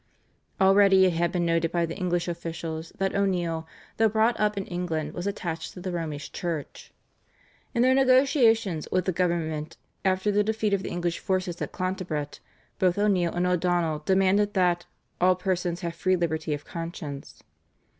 [0.59, 3.67] Already it had been noted by the English officials that O'Neill,
[3.97, 6.91] though brought up in England, was attached to the "Romish Church."
[7.75, 12.39] In their negotiations with the government after the defeat of the English forces at Clontibret,
[12.79, 14.87] both O'Neill and O'Donnell demanded that
[15.21, 17.43] "all persons have free liberty of conscience."